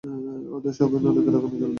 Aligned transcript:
ওদের 0.55 0.73
সবাই 0.77 0.99
নরকের 1.03 1.33
আগুনে 1.37 1.51
জ্বলবে! 1.51 1.67